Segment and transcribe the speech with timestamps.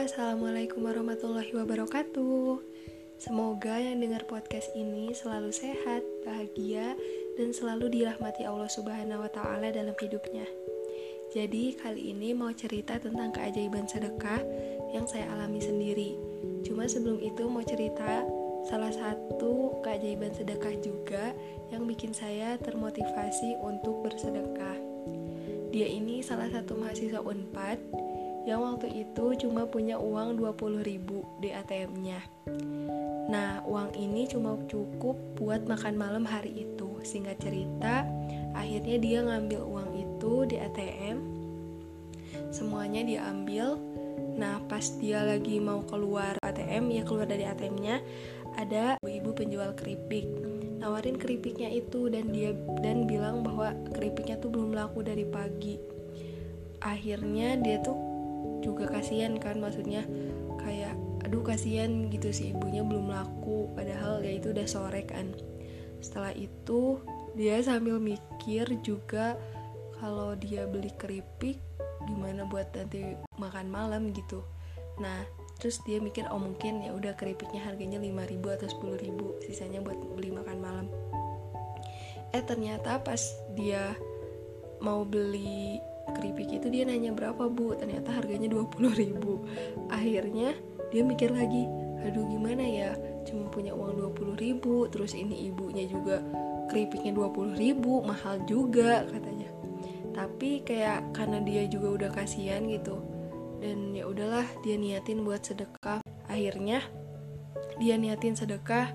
[0.00, 2.56] assalamualaikum warahmatullahi wabarakatuh.
[3.20, 6.96] Semoga yang dengar podcast ini selalu sehat, bahagia,
[7.36, 10.48] dan selalu dirahmati Allah Subhanahu wa Ta'ala dalam hidupnya.
[11.36, 14.40] Jadi, kali ini mau cerita tentang keajaiban sedekah
[14.96, 16.16] yang saya alami sendiri.
[16.64, 18.24] Cuma sebelum itu, mau cerita
[18.72, 21.36] salah satu keajaiban sedekah juga
[21.68, 24.80] yang bikin saya termotivasi untuk bersedekah.
[25.68, 27.78] Dia ini salah satu mahasiswa UNPAD
[28.50, 32.18] yang waktu itu cuma punya uang 20 ribu di ATM-nya.
[33.30, 36.98] Nah, uang ini cuma cukup buat makan malam hari itu.
[37.06, 38.02] Singkat cerita,
[38.58, 41.22] akhirnya dia ngambil uang itu di ATM.
[42.50, 43.78] Semuanya dia ambil.
[44.34, 48.02] Nah, pas dia lagi mau keluar ATM, ya keluar dari ATM-nya,
[48.58, 50.26] ada ibu-ibu penjual keripik.
[50.82, 52.50] Nawarin keripiknya itu dan dia
[52.82, 55.78] dan bilang bahwa keripiknya tuh belum laku dari pagi.
[56.82, 58.09] Akhirnya dia tuh
[58.60, 60.04] juga kasihan kan maksudnya
[60.60, 60.92] kayak
[61.24, 65.32] aduh kasihan gitu sih ibunya belum laku padahal ya itu udah sore kan.
[66.00, 67.00] Setelah itu
[67.36, 69.36] dia sambil mikir juga
[70.00, 71.60] kalau dia beli keripik
[72.08, 74.42] gimana buat nanti makan malam gitu.
[74.98, 75.22] Nah
[75.60, 80.32] terus dia mikir oh mungkin ya udah keripiknya harganya 5000 atau 10000 sisanya buat beli
[80.32, 80.86] makan malam.
[82.32, 83.20] Eh ternyata pas
[83.52, 83.92] dia
[84.80, 85.76] mau beli
[86.14, 87.74] keripik itu dia nanya berapa bu?
[87.78, 89.44] Ternyata harganya 20 ribu.
[89.90, 90.54] Akhirnya
[90.90, 91.66] dia mikir lagi
[92.00, 92.96] aduh gimana ya?
[93.28, 96.24] Cuma punya uang 20 ribu terus ini ibunya juga
[96.72, 99.48] keripiknya 20 ribu mahal juga katanya.
[100.16, 102.98] Tapi kayak karena dia juga udah kasihan gitu.
[103.60, 106.00] Dan ya udahlah dia niatin buat sedekah.
[106.30, 106.80] Akhirnya
[107.76, 108.92] dia niatin sedekah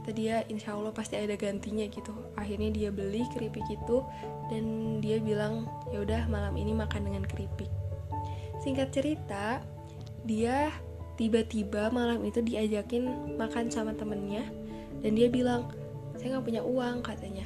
[0.00, 2.08] kata dia insya Allah pasti ada gantinya gitu.
[2.40, 4.00] Akhirnya dia beli keripik itu
[4.48, 7.68] dan dia bilang ya udah malam ini makan dengan keripik.
[8.64, 9.60] Singkat cerita
[10.24, 10.72] dia
[11.20, 14.48] tiba-tiba malam itu diajakin makan sama temennya
[15.04, 15.68] dan dia bilang
[16.16, 17.44] saya nggak punya uang katanya.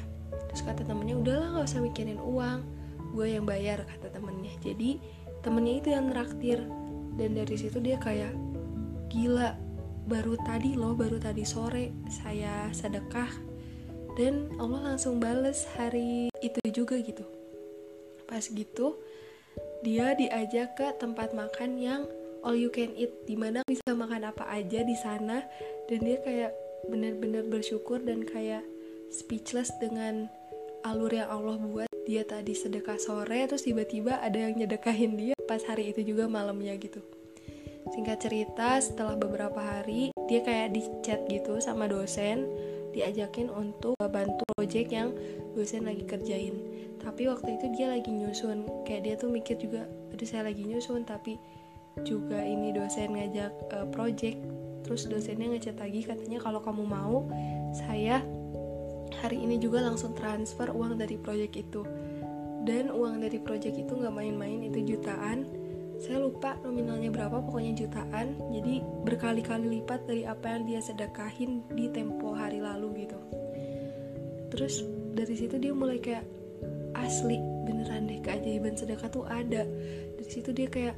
[0.54, 2.62] Terus kata temennya udahlah nggak usah mikirin uang
[3.18, 4.54] gue yang bayar kata temennya.
[4.62, 5.02] Jadi
[5.42, 6.62] temennya itu yang traktir
[7.18, 8.30] dan dari situ dia kayak
[9.10, 9.58] gila
[10.04, 13.28] baru tadi loh baru tadi sore saya sedekah.
[14.14, 17.26] Dan Allah langsung bales hari itu juga gitu.
[18.30, 19.00] Pas gitu
[19.84, 22.02] dia diajak ke tempat makan yang
[22.40, 25.42] all you can eat di mana bisa makan apa aja di sana.
[25.90, 26.52] Dan dia kayak
[26.88, 28.62] benar-benar bersyukur dan kayak
[29.10, 30.30] speechless dengan
[30.86, 31.88] alur yang Allah buat.
[32.04, 36.76] Dia tadi sedekah sore terus tiba-tiba ada yang nyedekahin dia pas hari itu juga malamnya
[36.76, 37.00] gitu
[37.92, 42.48] Singkat cerita, setelah beberapa hari, dia kayak di chat gitu sama dosen,
[42.96, 45.12] diajakin untuk bantu project yang
[45.52, 46.56] dosen lagi kerjain.
[47.04, 49.84] Tapi waktu itu dia lagi nyusun, kayak dia tuh mikir juga,
[50.14, 51.36] aduh saya lagi nyusun, tapi
[52.08, 54.40] juga ini dosen ngajak uh, project,
[54.88, 57.28] terus dosennya ngechat lagi katanya kalau kamu mau,
[57.76, 58.24] saya
[59.20, 61.84] hari ini juga langsung transfer uang dari project itu.
[62.64, 65.44] Dan uang dari project itu nggak main-main, itu jutaan
[66.04, 68.36] saya lupa nominalnya berapa pokoknya jutaan.
[68.52, 73.16] Jadi berkali-kali lipat dari apa yang dia sedekahin di tempo hari lalu gitu.
[74.52, 74.84] Terus
[75.16, 76.28] dari situ dia mulai kayak
[77.00, 79.64] asli beneran deh keajaiban sedekah tuh ada.
[80.20, 80.94] Dari situ dia kayak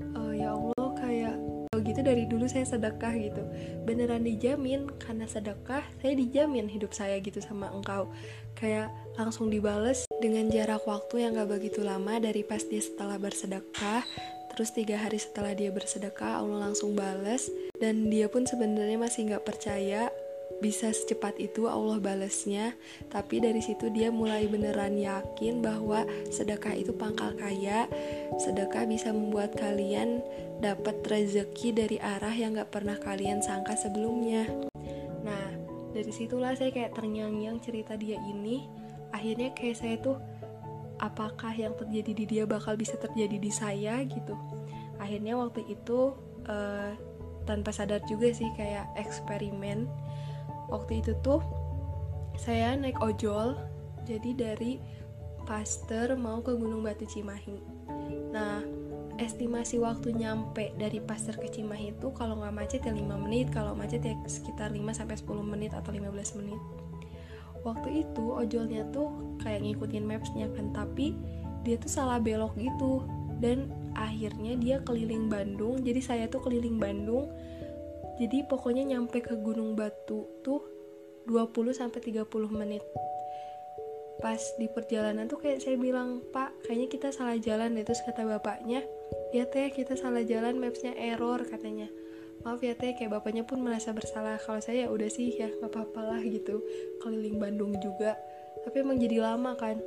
[0.00, 1.36] e, ya Allah kayak
[1.84, 3.44] gitu dari dulu saya sedekah gitu.
[3.84, 8.08] Beneran dijamin karena sedekah saya dijamin hidup saya gitu sama engkau.
[8.56, 14.02] Kayak langsung dibales dengan jarak waktu yang gak begitu lama dari pas dia setelah bersedekah
[14.58, 17.46] terus tiga hari setelah dia bersedekah Allah langsung bales.
[17.78, 20.10] Dan dia pun sebenarnya masih nggak percaya
[20.58, 22.74] bisa secepat itu Allah balesnya.
[23.06, 26.02] Tapi dari situ dia mulai beneran yakin bahwa
[26.34, 27.86] sedekah itu pangkal kaya.
[28.42, 30.26] Sedekah bisa membuat kalian
[30.58, 34.50] dapat rezeki dari arah yang gak pernah kalian sangka sebelumnya.
[35.22, 35.54] Nah
[35.94, 38.66] dari situlah saya kayak terngiang-ngiang cerita dia ini.
[39.14, 40.18] Akhirnya kayak saya tuh
[40.98, 44.34] apakah yang terjadi di dia bakal bisa terjadi di saya gitu.
[44.98, 46.14] Akhirnya waktu itu
[46.46, 46.92] uh,
[47.46, 49.86] tanpa sadar juga sih kayak eksperimen.
[50.68, 51.40] Waktu itu tuh
[52.36, 53.56] saya naik ojol
[54.04, 54.78] jadi dari
[55.48, 57.56] Pasteur mau ke Gunung Batu Cimahi.
[58.36, 58.60] Nah
[59.18, 63.74] estimasi waktu nyampe dari Pasteur ke Cimahi itu kalau nggak macet ya 5 menit kalau
[63.74, 66.60] macet ya sekitar 5 sampai 10 menit atau 15 menit.
[67.66, 69.10] Waktu itu ojolnya tuh
[69.48, 71.16] kayak ngikutin mapsnya kan tapi
[71.64, 73.08] dia tuh salah belok gitu.
[73.38, 77.32] Dan akhirnya dia keliling Bandung jadi saya tuh keliling Bandung.
[78.18, 80.60] Jadi pokoknya nyampe ke Gunung Batu tuh
[81.30, 82.82] 20 sampai 30 menit.
[84.18, 88.26] Pas di perjalanan tuh kayak saya bilang pak kayaknya kita salah jalan deh terus kata
[88.26, 88.82] bapaknya.
[89.30, 91.86] Ya teh kita salah jalan mapsnya error katanya.
[92.42, 94.42] Maaf ya teh kayak bapaknya pun merasa bersalah.
[94.42, 96.58] Kalau saya ya udah sih ya nggak apa-apa lah gitu.
[96.98, 98.18] Keliling Bandung juga
[98.68, 99.80] tapi emang jadi lama kan.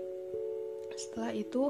[0.98, 1.70] Setelah itu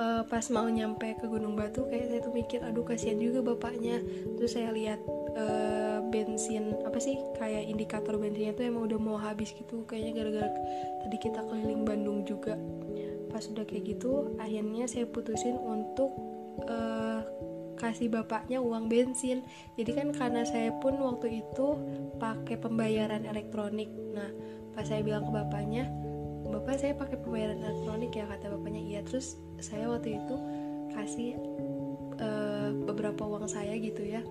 [0.00, 4.00] uh, pas mau nyampe ke Gunung Batu kayak saya tuh mikir aduh kasihan juga bapaknya.
[4.40, 5.04] Terus saya lihat
[5.36, 10.48] uh, bensin apa sih kayak indikator bensinnya tuh emang udah mau habis gitu kayaknya gara-gara
[11.04, 12.56] tadi kita keliling Bandung juga.
[13.28, 16.08] Pas udah kayak gitu akhirnya saya putusin untuk
[16.72, 17.20] uh,
[17.76, 19.44] kasih bapaknya uang bensin.
[19.76, 21.76] Jadi kan karena saya pun waktu itu
[22.16, 23.92] pakai pembayaran elektronik.
[24.16, 24.32] Nah
[24.72, 25.88] pas saya bilang ke bapaknya
[26.56, 28.82] bapak saya pakai pembayaran elektronik ya kata bapaknya.
[28.82, 30.36] Iya terus saya waktu itu
[30.96, 31.36] kasih
[32.16, 34.24] uh, beberapa uang saya gitu ya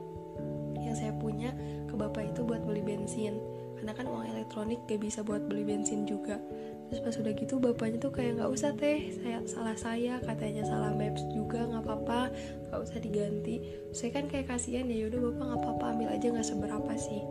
[0.82, 1.54] yang saya punya
[1.86, 3.38] ke bapak itu buat beli bensin.
[3.78, 6.42] Karena kan uang elektronik gak bisa buat beli bensin juga.
[6.90, 9.10] Terus pas udah gitu bapaknya tuh kayak nggak usah teh.
[9.18, 10.22] Saya salah saya.
[10.22, 12.30] Katanya salah maps juga nggak apa-apa.
[12.70, 13.56] Nggak usah diganti.
[13.94, 15.86] Saya kan kayak kasihan ya yaudah bapak nggak apa-apa.
[15.98, 17.22] Ambil aja nggak seberapa sih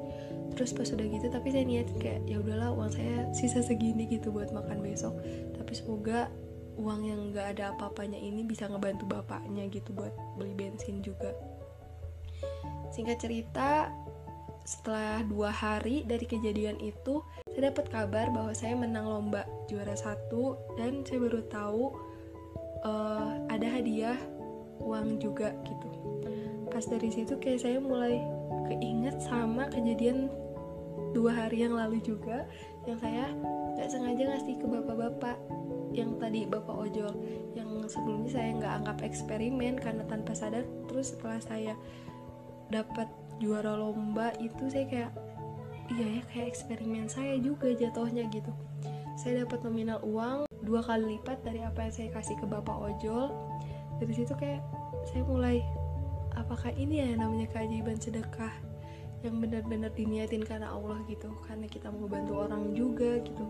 [0.55, 4.31] terus pas udah gitu tapi saya niat kayak ya udahlah uang saya sisa segini gitu
[4.31, 5.19] buat makan besok
[5.59, 6.31] tapi semoga
[6.75, 11.35] uang yang nggak ada apa-apanya ini bisa ngebantu bapaknya gitu buat beli bensin juga
[12.95, 13.91] singkat cerita
[14.65, 17.21] setelah dua hari dari kejadian itu,
[17.53, 21.93] saya dapat kabar bahwa saya menang lomba juara satu dan saya baru tahu
[22.81, 24.17] uh, ada hadiah
[24.81, 25.89] uang juga gitu.
[26.73, 28.25] Pas dari situ kayak saya mulai
[28.73, 30.33] keinget sama kejadian
[31.15, 32.45] dua hari yang lalu juga
[32.85, 33.31] yang saya
[33.79, 35.39] nggak sengaja ngasih ke bapak-bapak
[35.95, 37.15] yang tadi bapak ojol.
[37.55, 41.75] Yang sebelumnya saya nggak anggap eksperimen karena tanpa sadar terus setelah saya
[42.69, 43.07] dapat
[43.39, 45.13] juara lomba itu saya kayak
[45.95, 48.51] iya ya kayak eksperimen saya juga jatuhnya gitu.
[49.15, 53.31] Saya dapat nominal uang dua kali lipat dari apa yang saya kasih ke bapak ojol.
[54.03, 54.61] Dari situ kayak
[55.07, 55.63] saya mulai
[56.35, 58.51] apakah ini ya namanya keajaiban sedekah
[59.25, 63.45] yang benar-benar diniatin karena Allah gitu karena kita mau bantu orang juga gitu.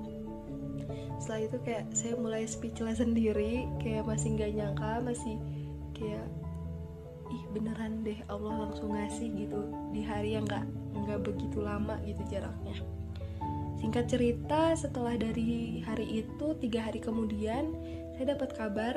[1.19, 5.35] Setelah itu kayak saya mulai speechless sendiri kayak masih nggak nyangka masih
[5.99, 6.27] kayak
[7.35, 9.61] ih beneran deh Allah langsung ngasih gitu
[9.91, 10.63] di hari yang nggak
[10.95, 12.79] nggak begitu lama gitu jaraknya.
[13.83, 17.75] Singkat cerita setelah dari hari itu tiga hari kemudian
[18.15, 18.95] saya dapat kabar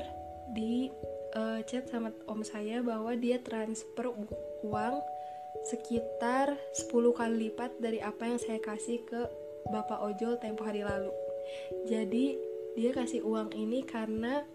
[0.53, 0.93] di
[1.35, 4.13] uh, chat sama om saya bahwa dia transfer
[4.63, 4.95] uang
[5.67, 9.21] sekitar 10 kali lipat dari apa yang saya kasih ke
[9.67, 11.11] bapak ojol tempo hari lalu.
[11.91, 12.39] Jadi
[12.79, 14.47] dia kasih uang ini karena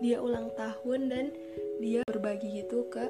[0.00, 1.24] dia ulang tahun dan
[1.80, 3.08] dia berbagi gitu ke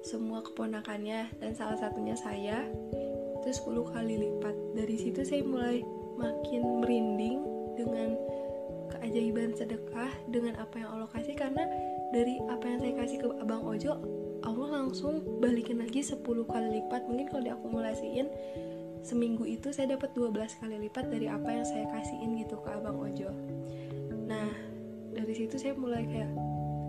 [0.00, 1.28] semua keponakannya.
[1.36, 2.64] Dan salah satunya saya
[3.44, 4.56] itu 10 kali lipat.
[4.80, 5.84] Dari situ saya mulai
[6.16, 7.38] makin merinding
[7.76, 8.16] dengan
[8.96, 11.36] keajaiban sedekah dengan apa yang Allah kasih.
[11.36, 11.68] Karena
[12.16, 14.00] dari apa yang saya kasih ke abang Ojo
[14.44, 17.04] Allah langsung balikin lagi 10 kali lipat.
[17.08, 18.26] Mungkin kalau diakumulasiin
[19.00, 23.00] seminggu itu saya dapat 12 kali lipat dari apa yang saya kasihin gitu ke abang
[23.00, 23.32] Ojo.
[24.28, 24.52] Nah
[25.12, 26.32] dari situ saya mulai kayak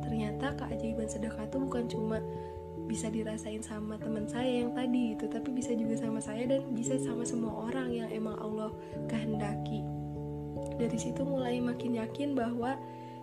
[0.04, 2.18] ternyata keajaiban sedekah itu bukan cuma
[2.92, 7.00] bisa dirasain sama teman saya yang tadi itu tapi bisa juga sama saya dan bisa
[7.00, 8.76] sama semua orang yang emang Allah
[9.08, 9.80] kehendaki.
[10.76, 12.76] Dari situ mulai makin yakin bahwa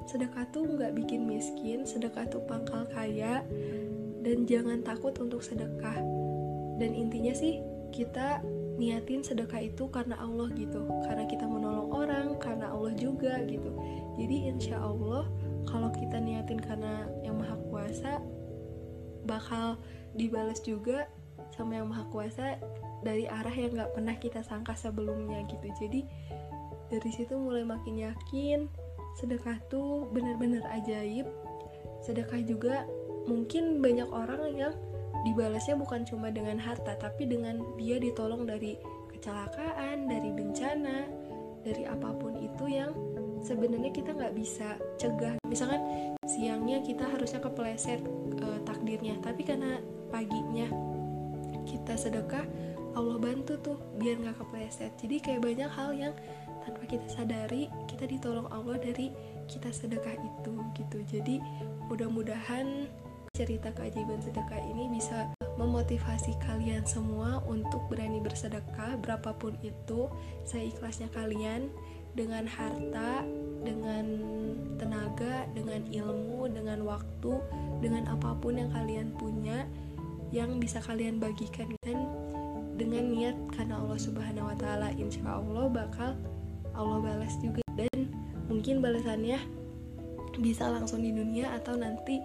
[0.08, 3.44] sedekah tuh nggak bikin miskin sedekah tuh pangkal kaya
[4.28, 5.96] dan jangan takut untuk sedekah.
[6.76, 7.64] Dan intinya sih
[7.96, 8.44] kita
[8.76, 10.84] niatin sedekah itu karena Allah gitu.
[11.08, 13.72] Karena kita menolong orang karena Allah juga gitu.
[14.20, 15.24] Jadi insya Allah
[15.64, 18.20] kalau kita niatin karena yang maha kuasa
[19.24, 19.80] bakal
[20.12, 21.08] dibalas juga
[21.56, 22.60] sama yang maha kuasa
[23.00, 25.72] dari arah yang nggak pernah kita sangka sebelumnya gitu.
[25.80, 26.04] Jadi
[26.92, 28.68] dari situ mulai makin yakin
[29.16, 31.24] sedekah tuh benar-benar ajaib.
[32.04, 32.84] Sedekah juga
[33.28, 34.74] mungkin banyak orang yang
[35.28, 38.80] dibalasnya bukan cuma dengan harta tapi dengan dia ditolong dari
[39.12, 41.04] kecelakaan dari bencana
[41.66, 42.94] dari apa pun itu yang
[43.42, 45.36] sebenarnya kita nggak bisa cegah.
[45.46, 45.82] Misalkan
[46.24, 48.00] siangnya kita harusnya kepleset
[48.38, 50.70] e, takdirnya tapi karena paginya
[51.66, 52.46] kita sedekah
[52.96, 54.94] Allah bantu tuh biar nggak kepleset.
[54.96, 56.14] Jadi kayak banyak hal yang
[56.62, 59.10] tanpa kita sadari kita ditolong Allah dari
[59.50, 60.98] kita sedekah itu gitu.
[61.10, 61.42] Jadi
[61.90, 62.88] mudah-mudahan
[63.38, 70.10] cerita keajaiban sedekah ini bisa memotivasi kalian semua untuk berani bersedekah berapapun itu.
[70.42, 71.70] Saya ikhlasnya kalian
[72.18, 73.22] dengan harta,
[73.62, 74.06] dengan
[74.74, 77.38] tenaga, dengan ilmu, dengan waktu,
[77.78, 79.70] dengan apa pun yang kalian punya
[80.34, 81.70] yang bisa kalian bagikan.
[81.86, 82.10] Dan
[82.74, 86.18] dengan niat karena Allah Subhanahu wa taala insya Allah bakal
[86.74, 87.62] Allah balas juga.
[87.78, 88.10] Dan
[88.50, 89.38] mungkin balasannya
[90.42, 92.18] bisa langsung di dunia atau nanti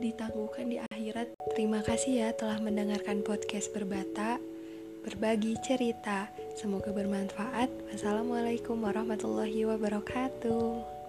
[0.00, 1.36] ditangguhkan di akhirat.
[1.52, 4.40] Terima kasih ya telah mendengarkan podcast Berbata,
[5.04, 6.32] berbagi cerita.
[6.56, 7.68] Semoga bermanfaat.
[7.92, 10.99] Wassalamualaikum warahmatullahi wabarakatuh.